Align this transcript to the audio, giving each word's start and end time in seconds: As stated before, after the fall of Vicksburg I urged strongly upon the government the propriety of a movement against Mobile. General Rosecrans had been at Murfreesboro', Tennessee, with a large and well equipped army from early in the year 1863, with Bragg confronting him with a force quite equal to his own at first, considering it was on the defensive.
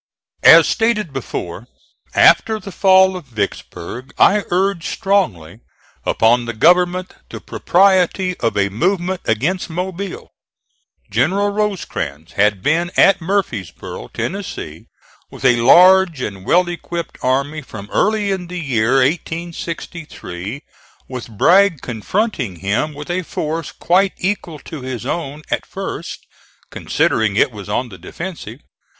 As 0.41 0.67
stated 0.67 1.13
before, 1.13 1.67
after 2.15 2.59
the 2.59 2.71
fall 2.71 3.15
of 3.15 3.25
Vicksburg 3.27 4.11
I 4.17 4.43
urged 4.49 4.85
strongly 4.85 5.59
upon 6.07 6.45
the 6.45 6.55
government 6.55 7.13
the 7.29 7.39
propriety 7.39 8.35
of 8.39 8.57
a 8.57 8.69
movement 8.69 9.21
against 9.25 9.69
Mobile. 9.69 10.31
General 11.11 11.49
Rosecrans 11.51 12.31
had 12.31 12.63
been 12.63 12.89
at 12.97 13.21
Murfreesboro', 13.21 14.07
Tennessee, 14.07 14.87
with 15.29 15.45
a 15.45 15.57
large 15.61 16.19
and 16.19 16.45
well 16.47 16.67
equipped 16.67 17.19
army 17.21 17.61
from 17.61 17.87
early 17.93 18.31
in 18.31 18.47
the 18.47 18.59
year 18.59 18.93
1863, 19.01 20.63
with 21.07 21.29
Bragg 21.29 21.81
confronting 21.81 22.55
him 22.55 22.95
with 22.95 23.11
a 23.11 23.21
force 23.21 23.71
quite 23.71 24.13
equal 24.17 24.57
to 24.57 24.81
his 24.81 25.05
own 25.05 25.43
at 25.51 25.63
first, 25.63 26.25
considering 26.71 27.35
it 27.35 27.51
was 27.51 27.69
on 27.69 27.89
the 27.89 27.99
defensive. 27.99 28.61